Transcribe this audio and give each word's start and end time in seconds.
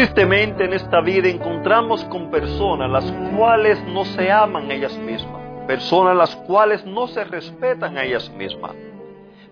Tristemente 0.00 0.64
en 0.64 0.72
esta 0.72 1.02
vida 1.02 1.28
encontramos 1.28 2.02
con 2.04 2.30
personas 2.30 2.90
las 2.90 3.12
cuales 3.36 3.78
no 3.84 4.06
se 4.06 4.32
aman 4.32 4.70
ellas 4.70 4.96
mismas, 4.96 5.42
personas 5.66 6.16
las 6.16 6.34
cuales 6.36 6.86
no 6.86 7.06
se 7.06 7.22
respetan 7.22 7.98
a 7.98 8.04
ellas 8.04 8.30
mismas, 8.30 8.74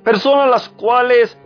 personas 0.02 0.48
las 0.48 0.70
cuales 0.70 1.38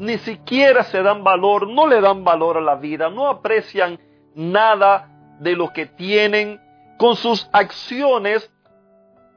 ni 0.00 0.18
siquiera 0.18 0.82
se 0.82 1.04
dan 1.04 1.22
valor, 1.22 1.68
no 1.68 1.86
le 1.86 2.00
dan 2.00 2.24
valor 2.24 2.56
a 2.56 2.60
la 2.60 2.74
vida, 2.74 3.10
no 3.10 3.28
aprecian 3.28 4.00
nada 4.34 5.36
de 5.38 5.54
lo 5.54 5.72
que 5.72 5.86
tienen, 5.86 6.60
con 6.98 7.14
sus 7.14 7.48
acciones 7.52 8.52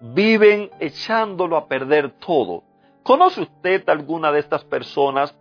viven 0.01 0.71
echándolo 0.79 1.57
a 1.57 1.67
perder 1.67 2.09
todo. 2.17 2.63
¿Conoce 3.03 3.41
usted 3.41 3.87
alguna 3.87 4.31
de 4.31 4.39
estas 4.39 4.63
personas? 4.63 5.37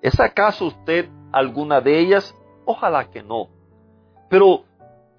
¿Es 0.00 0.18
acaso 0.20 0.68
usted 0.68 1.10
alguna 1.32 1.82
de 1.82 1.98
ellas? 1.98 2.34
Ojalá 2.64 3.10
que 3.10 3.22
no. 3.22 3.48
Pero, 4.28 4.64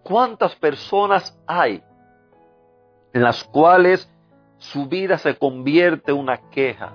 ¿cuántas 0.03 0.55
personas 0.55 1.38
hay 1.47 1.83
en 3.13 3.23
las 3.23 3.43
cuales 3.43 4.09
su 4.57 4.88
vida 4.88 5.17
se 5.17 5.38
convierte 5.38 6.11
en 6.11 6.17
una 6.17 6.49
queja? 6.49 6.93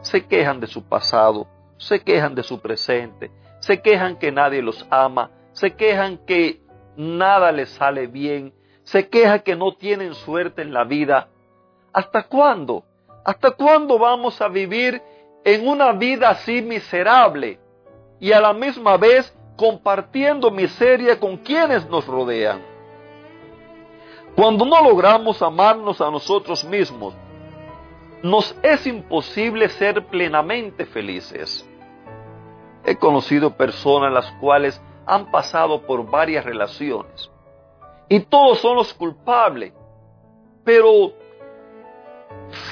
Se 0.00 0.26
quejan 0.26 0.60
de 0.60 0.66
su 0.66 0.84
pasado, 0.84 1.46
se 1.78 2.02
quejan 2.02 2.34
de 2.34 2.42
su 2.42 2.60
presente, 2.60 3.30
se 3.60 3.80
quejan 3.80 4.16
que 4.16 4.32
nadie 4.32 4.62
los 4.62 4.86
ama, 4.90 5.30
se 5.52 5.74
quejan 5.74 6.18
que 6.26 6.62
nada 6.96 7.52
les 7.52 7.70
sale 7.70 8.06
bien, 8.06 8.54
se 8.82 9.08
quejan 9.08 9.40
que 9.40 9.56
no 9.56 9.72
tienen 9.74 10.14
suerte 10.14 10.62
en 10.62 10.72
la 10.72 10.84
vida. 10.84 11.28
¿Hasta 11.92 12.24
cuándo? 12.24 12.84
¿Hasta 13.24 13.50
cuándo 13.50 13.98
vamos 13.98 14.40
a 14.40 14.48
vivir 14.48 15.02
en 15.44 15.66
una 15.66 15.92
vida 15.92 16.30
así 16.30 16.62
miserable 16.62 17.58
y 18.20 18.32
a 18.32 18.40
la 18.40 18.52
misma 18.52 18.96
vez 18.96 19.36
compartiendo 19.56 20.50
miseria 20.50 21.18
con 21.18 21.38
quienes 21.38 21.88
nos 21.88 22.06
rodean. 22.06 22.60
Cuando 24.34 24.66
no 24.66 24.82
logramos 24.82 25.40
amarnos 25.40 26.00
a 26.00 26.10
nosotros 26.10 26.62
mismos, 26.64 27.14
nos 28.22 28.54
es 28.62 28.86
imposible 28.86 29.68
ser 29.70 30.06
plenamente 30.06 30.84
felices. 30.84 31.66
He 32.84 32.96
conocido 32.96 33.56
personas 33.56 34.12
las 34.12 34.30
cuales 34.32 34.80
han 35.06 35.30
pasado 35.30 35.82
por 35.82 36.08
varias 36.08 36.44
relaciones 36.44 37.30
y 38.08 38.20
todos 38.20 38.58
son 38.58 38.76
los 38.76 38.92
culpables, 38.94 39.72
pero 40.64 41.12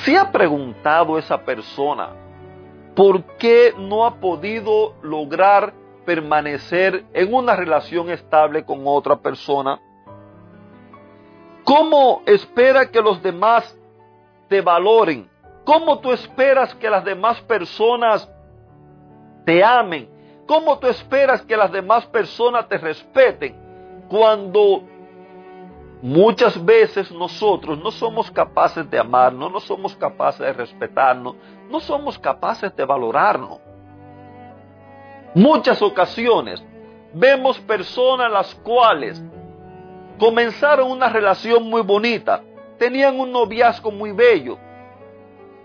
¿se 0.03 0.17
ha 0.17 0.31
preguntado 0.31 1.19
esa 1.19 1.39
persona 1.45 2.11
por 2.95 3.23
qué 3.39 3.75
no 3.77 4.07
ha 4.07 4.17
podido 4.17 4.95
lograr 5.03 5.73
permanecer 6.05 7.05
en 7.12 7.34
una 7.34 7.56
relación 7.56 8.10
estable 8.10 8.64
con 8.64 8.83
otra 8.84 9.16
persona? 9.16 9.80
¿Cómo 11.65 12.22
espera 12.26 12.91
que 12.91 13.00
los 13.00 13.22
demás 13.22 13.78
te 14.48 14.60
valoren? 14.60 15.28
¿Cómo 15.64 15.98
tú 15.98 16.12
esperas 16.12 16.75
que 16.75 16.91
las 16.91 17.04
demás 17.04 17.41
personas 17.43 18.28
te 19.47 19.64
amen? 19.64 20.09
¿Cómo 20.47 20.78
tú 20.78 20.87
esperas 20.88 21.43
que 21.43 21.56
las 21.56 21.72
demás 21.72 22.04
personas 22.06 22.69
te 22.69 22.76
respeten 22.76 23.56
cuando 24.09 24.82
muchas 26.03 26.62
veces 26.62 27.10
nosotros 27.10 27.78
no 27.78 27.91
somos 27.91 28.31
capaces 28.31 28.88
de 28.91 28.98
amarnos, 28.98 29.50
no 29.50 29.60
somos 29.60 29.97
capaces 29.97 30.41
de 30.41 30.53
respetarnos, 30.53 31.37
no 31.70 31.81
somos 31.81 32.19
capaces 32.19 32.76
de 32.76 32.84
valorarnos? 32.84 33.63
Muchas 35.34 35.83
ocasiones 35.83 36.62
vemos 37.12 37.59
personas 37.61 38.31
las 38.31 38.55
cuales 38.56 39.22
comenzaron 40.19 40.91
una 40.91 41.09
relación 41.09 41.69
muy 41.69 41.83
bonita, 41.83 42.43
tenían 42.78 43.19
un 43.19 43.33
noviazgo 43.33 43.91
muy 43.91 44.12
bello, 44.12 44.59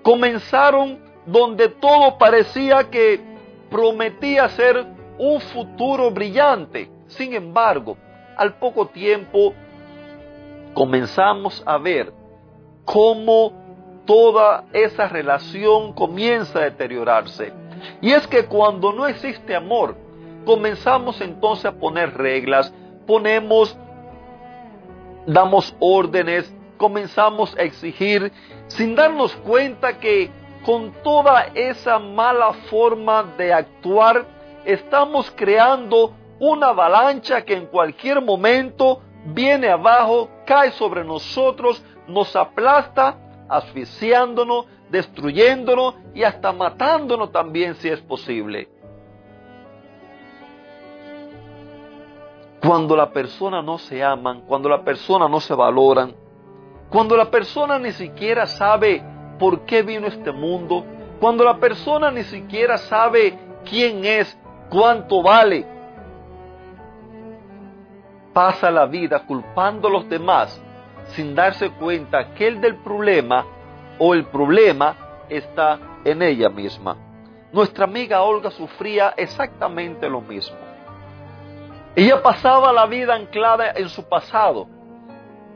comenzaron 0.02 1.00
donde 1.25 1.69
todo 1.69 2.18
parecía 2.18 2.90
que 2.90 3.22
prometía 3.69 4.50
ser 4.50 4.85
un 5.18 5.40
futuro 5.40 6.09
brillante. 6.09 6.90
Sin 7.08 7.34
embargo, 7.34 7.97
al 8.38 8.56
poco 8.56 8.88
tiempo 8.88 9.53
comenzamos 10.74 11.62
a 11.66 11.78
ver 11.78 12.12
cómo 12.85 13.53
toda 14.06 14.66
esa 14.74 15.08
relación 15.08 15.94
comienza 15.94 16.59
a 16.59 16.63
deteriorarse 16.63 17.53
y 18.01 18.12
es 18.12 18.28
que 18.28 18.45
cuando 18.45 18.91
no 18.94 19.07
existe 19.07 19.56
amor, 19.56 19.95
comenzamos 20.45 21.22
entonces 21.22 21.66
a 21.66 21.72
poner 21.73 22.17
reglas, 22.17 22.73
ponemos, 23.06 23.78
damos 25.25 25.75
órdenes, 25.79 26.53
comenzamos 26.78 27.56
a 27.57 27.62
exigir, 27.63 28.31
sin 28.67 28.95
darnos 28.95 29.35
cuenta 29.38 30.00
que 30.00 30.31
con 30.66 30.91
toda 31.03 31.47
esa 31.56 32.00
mala 32.00 32.53
forma 32.69 33.23
de 33.38 33.53
actuar, 33.53 34.25
estamos 34.66 35.31
creando 35.35 36.13
una 36.40 36.67
avalancha 36.67 37.44
que 37.44 37.53
en 37.53 37.66
cualquier 37.67 38.22
momento 38.22 39.01
viene 39.25 39.69
abajo, 39.69 40.29
cae 40.46 40.72
sobre 40.72 41.03
nosotros, 41.03 41.84
nos 42.07 42.35
aplasta, 42.35 43.17
asfixiándonos, 43.47 44.66
destruyéndonos 44.91 45.95
y 46.13 46.23
hasta 46.23 46.51
matándonos 46.51 47.31
también 47.31 47.75
si 47.75 47.89
es 47.89 48.01
posible. 48.01 48.69
Cuando 52.61 52.95
la 52.95 53.11
persona 53.11 53.61
no 53.61 53.78
se 53.78 54.03
aman, 54.03 54.41
cuando 54.41 54.67
la 54.67 54.83
persona 54.83 55.28
no 55.29 55.39
se 55.39 55.53
valoran, 55.53 56.13
cuando 56.89 57.16
la 57.16 57.29
persona 57.29 57.79
ni 57.79 57.91
siquiera 57.91 58.45
sabe 58.47 59.01
por 59.39 59.61
qué 59.61 59.81
vino 59.83 60.07
este 60.07 60.31
mundo, 60.31 60.83
cuando 61.19 61.44
la 61.44 61.57
persona 61.57 62.11
ni 62.11 62.23
siquiera 62.23 62.78
sabe 62.78 63.38
quién 63.63 64.03
es, 64.03 64.38
cuánto 64.69 65.22
vale, 65.22 65.66
pasa 68.33 68.69
la 68.69 68.85
vida 68.85 69.25
culpando 69.25 69.88
a 69.88 69.91
los 69.91 70.09
demás 70.09 70.61
sin 71.07 71.33
darse 71.33 71.72
cuenta 71.72 72.33
que 72.33 72.47
el 72.47 72.61
del 72.61 72.75
problema 72.78 73.45
o 73.99 74.13
el 74.13 74.25
problema 74.25 74.95
está 75.29 75.77
en 76.03 76.21
ella 76.21 76.49
misma. 76.49 76.97
Nuestra 77.51 77.83
amiga 77.83 78.21
Olga 78.21 78.49
sufría 78.49 79.13
exactamente 79.17 80.09
lo 80.09 80.21
mismo. 80.21 80.57
Ella 81.95 82.21
pasaba 82.21 82.71
la 82.71 82.85
vida 82.85 83.13
anclada 83.13 83.71
en 83.71 83.89
su 83.89 84.03
pasado, 84.07 84.67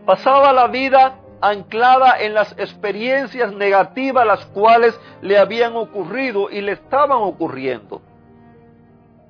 pasaba 0.06 0.52
la 0.52 0.68
vida 0.68 1.20
anclada 1.40 2.20
en 2.20 2.34
las 2.34 2.52
experiencias 2.58 3.54
negativas 3.54 4.26
las 4.26 4.46
cuales 4.48 5.00
le 5.22 5.38
habían 5.38 5.76
ocurrido 5.76 6.50
y 6.50 6.62
le 6.62 6.74
estaban 6.74 7.22
ocurriendo. 7.22 8.02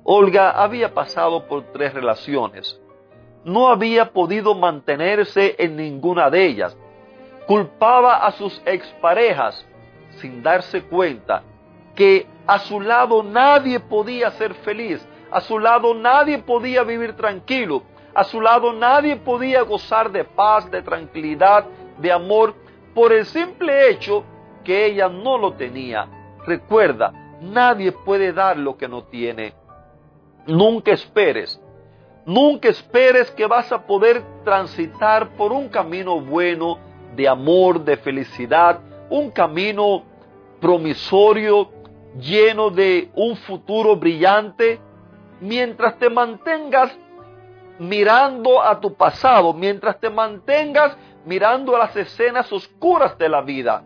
Olga 0.04 0.50
había 0.50 0.92
pasado 0.92 1.46
por 1.46 1.72
tres 1.72 1.94
relaciones. 1.94 2.80
No 3.44 3.68
había 3.68 4.10
podido 4.12 4.54
mantenerse 4.54 5.54
en 5.58 5.76
ninguna 5.76 6.30
de 6.30 6.46
ellas 6.46 6.76
culpaba 7.46 8.26
a 8.26 8.32
sus 8.32 8.60
exparejas 8.64 9.66
sin 10.20 10.42
darse 10.42 10.82
cuenta 10.82 11.42
que 11.94 12.26
a 12.46 12.58
su 12.58 12.80
lado 12.80 13.22
nadie 13.22 13.80
podía 13.80 14.30
ser 14.32 14.54
feliz, 14.54 15.06
a 15.30 15.40
su 15.40 15.58
lado 15.58 15.94
nadie 15.94 16.38
podía 16.38 16.82
vivir 16.82 17.14
tranquilo, 17.16 17.82
a 18.14 18.24
su 18.24 18.40
lado 18.40 18.72
nadie 18.72 19.16
podía 19.16 19.62
gozar 19.62 20.10
de 20.10 20.24
paz, 20.24 20.70
de 20.70 20.82
tranquilidad, 20.82 21.66
de 21.98 22.12
amor, 22.12 22.54
por 22.94 23.12
el 23.12 23.26
simple 23.26 23.90
hecho 23.90 24.24
que 24.62 24.86
ella 24.86 25.08
no 25.08 25.36
lo 25.38 25.54
tenía. 25.54 26.06
Recuerda, 26.46 27.12
nadie 27.40 27.92
puede 27.92 28.32
dar 28.32 28.56
lo 28.56 28.76
que 28.76 28.88
no 28.88 29.04
tiene. 29.04 29.54
Nunca 30.46 30.92
esperes, 30.92 31.60
nunca 32.24 32.68
esperes 32.68 33.30
que 33.32 33.46
vas 33.46 33.72
a 33.72 33.86
poder 33.86 34.22
transitar 34.44 35.30
por 35.36 35.52
un 35.52 35.68
camino 35.68 36.20
bueno, 36.20 36.78
de 37.14 37.28
amor, 37.28 37.84
de 37.84 37.96
felicidad, 37.96 38.80
un 39.10 39.30
camino 39.30 40.02
promisorio, 40.60 41.70
lleno 42.18 42.70
de 42.70 43.10
un 43.14 43.36
futuro 43.36 43.96
brillante, 43.96 44.80
mientras 45.40 45.98
te 45.98 46.08
mantengas 46.08 46.96
mirando 47.78 48.62
a 48.62 48.78
tu 48.80 48.94
pasado, 48.94 49.52
mientras 49.52 49.98
te 49.98 50.10
mantengas 50.10 50.96
mirando 51.24 51.74
a 51.74 51.80
las 51.80 51.96
escenas 51.96 52.52
oscuras 52.52 53.18
de 53.18 53.28
la 53.28 53.42
vida. 53.42 53.82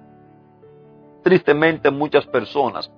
Tristemente 1.23 1.91
muchas 1.91 2.27
personas 2.27 2.91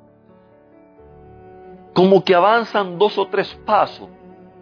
como 1.92 2.24
que 2.24 2.34
avanzan 2.34 2.98
dos 2.98 3.18
o 3.18 3.26
tres 3.26 3.52
pasos 3.66 4.08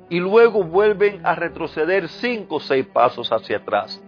y 0.09 0.19
luego 0.19 0.65
vuelven 0.65 1.25
a 1.25 1.35
retroceder 1.35 2.09
cinco 2.09 2.57
o 2.57 2.61
seis 2.61 2.87
pasos 2.87 3.31
hacia 3.31 3.59
atrás. 3.59 4.03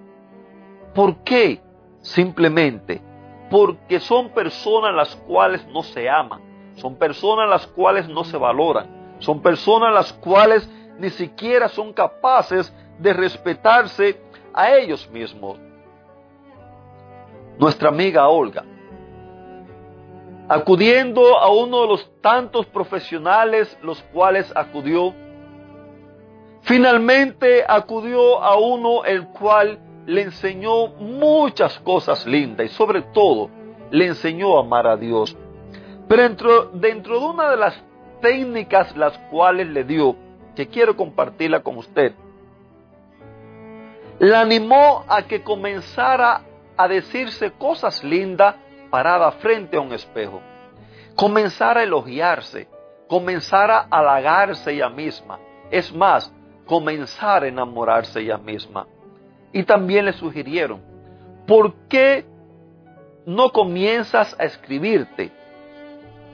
¿Por 0.94 1.16
qué? 1.25 1.60
Simplemente 2.02 3.02
porque 3.50 3.98
son 3.98 4.31
personas 4.31 4.94
las 4.94 5.16
cuales 5.16 5.66
no 5.66 5.82
se 5.82 6.08
aman, 6.08 6.40
son 6.76 6.94
personas 6.94 7.50
las 7.50 7.66
cuales 7.66 8.08
no 8.08 8.22
se 8.22 8.37
valoran, 8.37 9.16
son 9.19 9.42
personas 9.42 9.92
las 9.92 10.12
cuales 10.14 10.70
ni 10.98 11.10
siquiera 11.10 11.69
son 11.69 11.92
capaces 11.92 12.72
de 12.98 13.12
respetarse 13.12 14.22
a 14.54 14.70
ellos 14.76 15.10
mismos. 15.10 15.58
Nuestra 17.58 17.88
amiga 17.88 18.28
Olga, 18.28 18.64
acudiendo 20.48 21.38
a 21.38 21.50
uno 21.50 21.82
de 21.82 21.88
los 21.88 22.20
tantos 22.20 22.66
profesionales 22.66 23.76
los 23.82 24.00
cuales 24.12 24.50
acudió, 24.54 25.12
finalmente 26.62 27.64
acudió 27.66 28.40
a 28.42 28.56
uno 28.56 29.04
el 29.04 29.26
cual 29.28 29.81
le 30.06 30.23
enseñó 30.23 30.88
muchas 30.88 31.79
cosas 31.81 32.26
lindas 32.26 32.67
y 32.67 32.69
sobre 32.70 33.02
todo 33.02 33.50
le 33.91 34.06
enseñó 34.06 34.56
a 34.56 34.61
amar 34.61 34.87
a 34.87 34.97
Dios. 34.97 35.37
Pero 36.08 36.23
dentro, 36.23 36.67
dentro 36.73 37.20
de 37.20 37.26
una 37.26 37.50
de 37.50 37.56
las 37.56 37.85
técnicas 38.20 38.97
las 38.97 39.17
cuales 39.31 39.69
le 39.69 39.85
dio, 39.85 40.17
que 40.56 40.69
quiero 40.69 40.97
compartirla 40.97 41.62
con 41.62 41.76
usted, 41.76 42.12
la 44.19 44.41
animó 44.41 45.05
a 45.08 45.23
que 45.23 45.43
comenzara 45.43 46.43
a 46.76 46.88
decirse 46.88 47.52
cosas 47.52 48.05
lindas 48.05 48.56
parada 48.91 49.31
frente 49.32 49.76
a 49.76 49.81
un 49.81 49.93
espejo. 49.93 50.43
Comenzara 51.14 51.81
a 51.81 51.85
elogiarse, 51.85 52.69
comenzara 53.08 53.87
a 53.91 53.99
halagarse 53.99 54.73
ella 54.73 54.88
misma. 54.88 55.38
Es 55.70 55.93
más, 55.94 56.32
comenzar 56.67 57.44
a 57.44 57.49
enamorarse 57.49 58.20
ella 58.20 58.38
misma. 58.38 58.87
Y 59.52 59.64
también 59.64 60.05
le 60.05 60.12
sugirieron, 60.12 60.81
¿por 61.47 61.75
qué 61.88 62.25
no 63.26 63.50
comienzas 63.50 64.37
a 64.38 64.44
escribirte, 64.44 65.31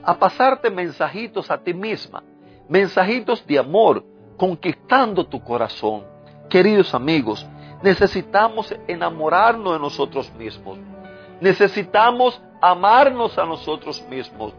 a 0.03 0.17
pasarte 0.17 0.69
mensajitos 0.69 1.49
a 1.49 1.57
ti 1.57 1.73
misma, 1.73 2.23
mensajitos 2.69 3.45
de 3.45 3.59
amor, 3.59 4.03
conquistando 4.37 5.25
tu 5.25 5.43
corazón? 5.43 6.03
Queridos 6.49 6.93
amigos, 6.93 7.45
necesitamos 7.81 8.73
enamorarnos 8.87 9.73
de 9.73 9.79
nosotros 9.79 10.31
mismos. 10.33 10.77
Necesitamos 11.41 12.41
amarnos 12.61 13.37
a 13.37 13.45
nosotros 13.45 14.03
mismos. 14.09 14.53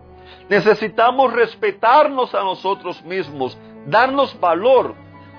Necesitamos 0.49 1.33
respetarnos 1.33 2.35
a 2.35 2.41
nosotros 2.41 3.03
mismos, 3.03 3.57
darnos 3.87 4.39
valor, 4.39 4.95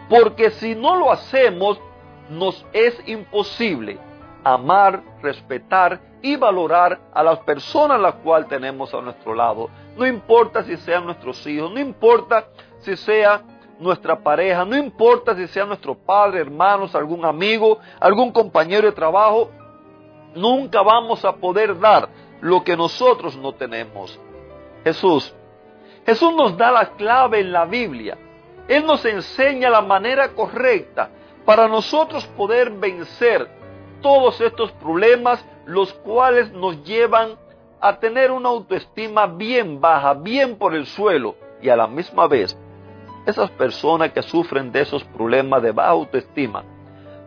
porque 0.10 0.51
si 0.51 0.75
no 0.75 0.95
lo 0.95 1.12
hacemos, 1.12 1.80
nos 2.29 2.65
es 2.73 3.01
imposible 3.07 3.99
amar, 4.43 5.01
respetar 5.21 5.99
y 6.21 6.35
valorar 6.35 6.99
a 7.13 7.23
las 7.23 7.39
personas 7.39 7.99
las 7.99 8.15
cuales 8.15 8.47
tenemos 8.47 8.93
a 8.93 9.01
nuestro 9.01 9.33
lado. 9.33 9.69
No 9.97 10.05
importa 10.05 10.63
si 10.63 10.77
sean 10.77 11.05
nuestros 11.05 11.45
hijos, 11.47 11.71
no 11.71 11.79
importa 11.79 12.47
si 12.79 12.95
sea 12.95 13.41
nuestra 13.79 14.19
pareja, 14.19 14.65
no 14.65 14.75
importa 14.75 15.35
si 15.35 15.47
sea 15.47 15.65
nuestro 15.65 15.95
padre, 15.95 16.41
hermanos, 16.41 16.95
algún 16.95 17.25
amigo, 17.25 17.79
algún 17.99 18.31
compañero 18.31 18.87
de 18.87 18.93
trabajo, 18.93 19.49
nunca 20.35 20.81
vamos 20.81 21.23
a 21.23 21.35
poder 21.35 21.79
dar 21.79 22.09
lo 22.41 22.63
que 22.63 22.75
nosotros 22.75 23.37
no 23.37 23.53
tenemos. 23.53 24.19
Jesús, 24.83 25.33
Jesús 26.05 26.33
nos 26.33 26.57
da 26.57 26.71
la 26.71 26.89
clave 26.91 27.39
en 27.39 27.51
la 27.51 27.65
Biblia. 27.65 28.17
Él 28.67 28.85
nos 28.85 29.03
enseña 29.05 29.69
la 29.69 29.81
manera 29.81 30.29
correcta 30.33 31.09
para 31.49 31.67
nosotros 31.67 32.27
poder 32.37 32.69
vencer 32.69 33.49
todos 34.03 34.39
estos 34.39 34.71
problemas, 34.73 35.43
los 35.65 35.91
cuales 35.93 36.51
nos 36.51 36.83
llevan 36.83 37.39
a 37.81 37.97
tener 37.97 38.29
una 38.29 38.49
autoestima 38.49 39.25
bien 39.25 39.81
baja, 39.81 40.13
bien 40.13 40.59
por 40.59 40.75
el 40.75 40.85
suelo 40.85 41.35
y 41.59 41.69
a 41.69 41.75
la 41.75 41.87
misma 41.87 42.27
vez 42.27 42.55
esas 43.25 43.49
personas 43.49 44.11
que 44.11 44.21
sufren 44.21 44.71
de 44.71 44.81
esos 44.81 45.03
problemas 45.05 45.63
de 45.63 45.71
baja 45.71 45.89
autoestima, 45.89 46.63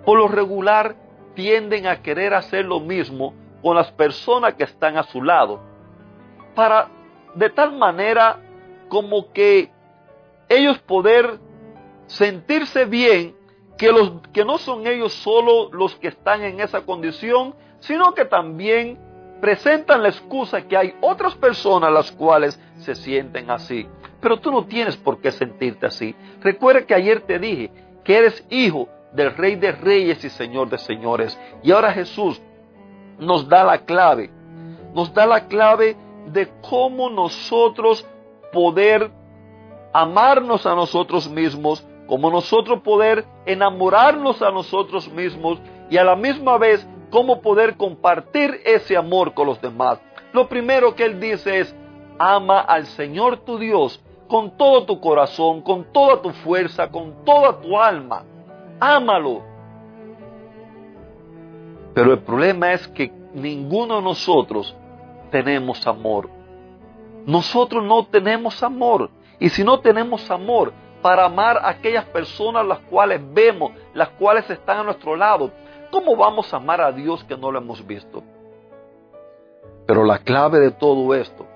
por 0.04 0.19
lo 0.19 0.28
regular 0.28 0.94
tienden 1.34 1.88
a 1.88 2.00
querer 2.00 2.32
hacer 2.32 2.64
lo 2.64 2.78
mismo 2.78 3.34
con 3.60 3.74
las 3.74 3.90
personas 3.90 4.54
que 4.54 4.62
están 4.62 4.98
a 4.98 5.02
su 5.02 5.20
lado, 5.20 5.58
para 6.54 6.86
de 7.34 7.50
tal 7.50 7.72
manera 7.72 8.38
como 8.88 9.32
que 9.32 9.69
ellos 10.48 10.78
poder 10.78 11.40
sentirse 12.06 12.84
bien 12.84 13.42
que, 14.32 14.44
no 14.44 14.58
son 14.58 14.87
ellos 14.87 15.12
solo 15.12 15.70
los 15.73 15.96
que 15.96 16.08
están 16.08 16.43
en 16.43 16.61
esa 16.61 16.82
condición, 16.82 17.55
sino 17.81 18.14
que 18.14 18.25
también 18.25 18.99
presentan 19.40 20.02
la 20.02 20.08
excusa 20.08 20.62
que 20.62 20.76
hay 20.76 20.94
otras 21.00 21.34
personas 21.34 21.93
las 21.93 22.12
cuales 22.12 22.61
se 22.79 22.94
sienten 22.94 23.50
así. 23.50 23.88
Pero 24.20 24.38
tú 24.38 24.52
no 24.52 24.67
tienes 24.67 24.96
por 24.96 25.20
qué 25.20 25.32
sentirte 25.32 25.87
así. 25.87 26.14
Recuerda 26.40 26.87
que 26.87 26.94
ayer 26.94 27.23
te 27.23 27.40
dije 27.40 27.73
que 28.05 28.17
eres 28.17 28.44
hijo 28.50 28.88
del 29.12 29.34
Rey 29.34 29.56
de 29.56 29.73
Reyes 29.73 30.25
y 30.25 30.31
Señor 30.31 30.70
de 30.70 30.79
Señores. 30.79 31.38
Y 31.64 31.73
ahora 31.73 31.93
Jesús 31.93 32.40
nos 33.19 33.49
da 33.49 33.64
la 33.64 33.79
clave. 33.79 34.31
Nos 34.94 35.12
da 35.12 35.26
la 35.26 35.49
clave 35.49 35.96
de 36.26 36.49
cómo 36.69 37.11
nosotros 37.11 38.06
poder 38.52 39.11
amarnos 39.93 40.67
a 40.67 40.75
nosotros 40.75 41.29
mismos, 41.29 41.84
como 42.06 42.31
nosotros 42.31 42.81
poder 42.81 43.25
enamorarnos 43.46 44.43
a 44.43 44.50
nosotros 44.50 45.10
mismos 45.12 45.58
y 45.90 45.96
a 45.96 46.04
la 46.04 46.16
misma 46.16 46.58
vez 46.58 46.87
cómo 47.10 47.40
poder 47.40 47.76
compartir 47.76 48.60
ese 48.64 48.96
amor 48.96 49.34
con 49.34 49.46
los 49.46 49.60
demás. 49.60 50.00
Lo 50.32 50.49
primero 50.49 50.94
que 50.94 51.04
él 51.04 51.20
dice 51.20 51.60
es, 51.60 51.76
ama 52.19 52.60
al 52.60 52.87
Señor 52.87 53.38
tu 53.38 53.58
Dios 53.58 54.02
con 54.28 54.56
todo 54.56 54.84
tu 54.86 54.98
corazón, 55.00 55.60
con 55.60 55.93
toda 55.93 56.22
tu 56.22 56.31
fuerza, 56.31 56.91
con 56.91 57.24
toda 57.24 57.60
tu 57.60 57.79
alma. 57.79 58.24
Ámalo. 58.81 59.43
Pero 61.94 62.15
el 62.15 62.20
problema 62.20 62.72
es 62.72 62.88
que 62.88 63.12
ninguno 63.34 63.96
de 63.96 64.03
nosotros 64.03 64.74
tenemos 65.31 65.86
amor. 65.86 66.31
Nosotros 67.27 67.84
no 67.84 68.06
tenemos 68.06 68.62
amor. 68.62 69.10
Y 69.38 69.50
si 69.50 69.62
no 69.65 69.81
tenemos 69.81 70.31
amor 70.31 70.72
para 71.03 71.25
amar 71.25 71.59
a 71.59 71.71
aquellas 71.71 72.05
personas 72.06 72.65
las 72.65 72.79
cuales 72.81 73.21
vemos, 73.35 73.73
las 73.93 74.09
cuales 74.11 74.49
están 74.49 74.79
a 74.79 74.85
nuestro 74.85 75.17
lado, 75.17 75.51
¿cómo 75.91 76.17
vamos 76.17 76.53
a 76.55 76.56
amar 76.56 76.81
a 76.81 76.93
Dios 76.93 77.23
que 77.25 77.37
no 77.37 77.51
lo 77.51 77.59
hemos 77.59 77.85
visto? 77.87 78.23
Pero 79.87 80.05
la 80.05 80.19
clave 80.19 80.61
de 80.61 80.71
todo 80.71 81.15
esto 81.15 81.47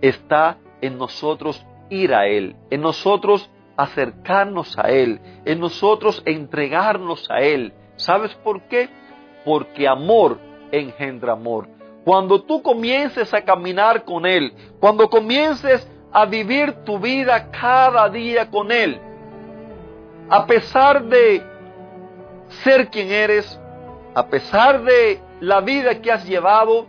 está 0.00 0.58
en 0.80 0.98
nosotros 0.98 1.64
ir 1.88 2.14
a 2.14 2.26
Él, 2.26 2.54
en 2.70 2.82
nosotros 2.82 3.50
acercarnos 3.76 4.78
a 4.78 4.90
Él, 4.90 5.20
en 5.44 5.58
nosotros 5.58 6.22
entregarnos 6.26 7.30
a 7.30 7.40
Él. 7.40 7.72
¿Sabes 7.96 8.34
por 8.44 8.62
qué? 8.68 8.88
Porque 9.44 9.88
amor 9.88 10.38
engendra 10.70 11.32
amor. 11.32 11.66
Cuando 12.04 12.42
tú 12.42 12.62
comiences 12.62 13.32
a 13.34 13.42
caminar 13.42 14.04
con 14.04 14.26
Él, 14.26 14.52
cuando 14.80 15.08
comiences 15.08 15.88
a 16.12 16.24
vivir 16.26 16.84
tu 16.84 16.98
vida 16.98 17.50
cada 17.50 18.08
día 18.08 18.50
con 18.50 18.72
Él, 18.72 19.00
a 20.28 20.46
pesar 20.46 21.04
de 21.04 21.42
ser 22.64 22.88
quien 22.88 23.10
eres, 23.10 23.60
a 24.14 24.26
pesar 24.26 24.82
de 24.82 25.20
la 25.40 25.60
vida 25.60 26.00
que 26.00 26.10
has 26.10 26.26
llevado, 26.26 26.86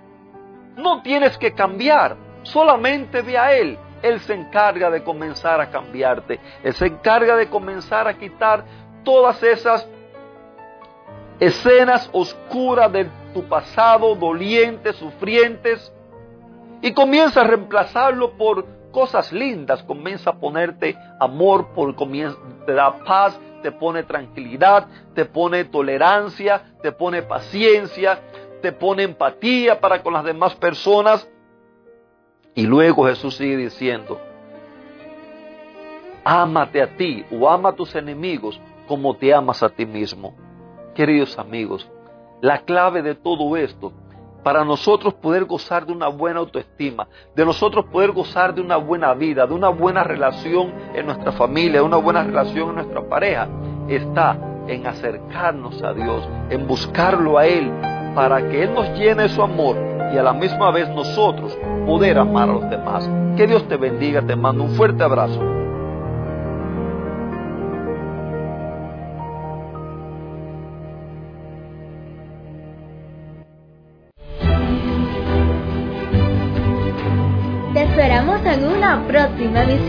no 0.75 1.01
tienes 1.01 1.37
que 1.37 1.53
cambiar, 1.53 2.17
solamente 2.43 3.21
ve 3.21 3.37
a 3.37 3.53
Él. 3.53 3.77
Él 4.01 4.19
se 4.21 4.33
encarga 4.33 4.89
de 4.89 5.03
comenzar 5.03 5.61
a 5.61 5.69
cambiarte. 5.69 6.39
Él 6.63 6.73
se 6.73 6.87
encarga 6.87 7.35
de 7.35 7.47
comenzar 7.49 8.07
a 8.07 8.15
quitar 8.15 8.65
todas 9.03 9.41
esas 9.43 9.87
escenas 11.39 12.09
oscuras 12.11 12.91
de 12.91 13.07
tu 13.33 13.43
pasado, 13.43 14.15
dolientes, 14.15 14.95
sufrientes, 14.95 15.93
y 16.81 16.93
comienza 16.93 17.41
a 17.41 17.43
reemplazarlo 17.43 18.31
por 18.31 18.65
cosas 18.91 19.31
lindas. 19.31 19.83
Comienza 19.83 20.31
a 20.31 20.39
ponerte 20.39 20.97
amor, 21.19 21.67
por, 21.73 21.95
te 22.65 22.73
da 22.73 22.97
paz, 23.03 23.39
te 23.61 23.71
pone 23.71 24.03
tranquilidad, 24.03 24.87
te 25.13 25.25
pone 25.25 25.65
tolerancia, 25.65 26.75
te 26.81 26.91
pone 26.91 27.21
paciencia, 27.21 28.19
te 28.61 28.71
pone 28.71 29.03
empatía 29.03 29.79
para 29.79 30.01
con 30.03 30.13
las 30.13 30.23
demás 30.23 30.55
personas. 30.55 31.27
Y 32.53 32.65
luego 32.65 33.05
Jesús 33.05 33.35
sigue 33.37 33.57
diciendo, 33.57 34.19
ámate 36.23 36.81
a 36.81 36.97
ti 36.97 37.25
o 37.31 37.49
ama 37.49 37.69
a 37.69 37.75
tus 37.75 37.95
enemigos 37.95 38.59
como 38.87 39.15
te 39.15 39.33
amas 39.33 39.63
a 39.63 39.69
ti 39.69 39.85
mismo. 39.85 40.35
Queridos 40.93 41.39
amigos, 41.39 41.89
la 42.41 42.59
clave 42.63 43.01
de 43.01 43.15
todo 43.15 43.55
esto, 43.55 43.93
para 44.43 44.63
nosotros 44.63 45.13
poder 45.15 45.45
gozar 45.45 45.85
de 45.85 45.93
una 45.93 46.07
buena 46.07 46.39
autoestima, 46.39 47.07
de 47.35 47.45
nosotros 47.45 47.85
poder 47.85 48.11
gozar 48.11 48.53
de 48.53 48.61
una 48.61 48.77
buena 48.77 49.13
vida, 49.13 49.45
de 49.45 49.53
una 49.53 49.69
buena 49.69 50.03
relación 50.03 50.73
en 50.93 51.05
nuestra 51.05 51.31
familia, 51.31 51.79
de 51.79 51.85
una 51.85 51.97
buena 51.97 52.23
relación 52.23 52.69
en 52.69 52.75
nuestra 52.75 53.01
pareja, 53.07 53.47
está 53.87 54.37
en 54.67 54.87
acercarnos 54.87 55.81
a 55.83 55.93
Dios, 55.93 56.27
en 56.49 56.67
buscarlo 56.67 57.37
a 57.37 57.45
Él, 57.45 57.71
para 58.15 58.49
que 58.49 58.63
Él 58.63 58.73
nos 58.73 58.87
llene 58.97 59.23
de 59.23 59.29
su 59.29 59.41
amor 59.41 59.77
y 60.13 60.17
a 60.17 60.23
la 60.23 60.33
misma 60.33 60.71
vez 60.71 60.89
nosotros 60.89 61.57
poder 61.85 62.17
amar 62.17 62.49
a 62.49 62.53
los 62.53 62.69
demás. 62.69 63.09
Que 63.37 63.47
Dios 63.47 63.67
te 63.67 63.77
bendiga, 63.77 64.21
te 64.21 64.35
mando 64.35 64.63
un 64.63 64.71
fuerte 64.71 65.03
abrazo. 65.03 65.60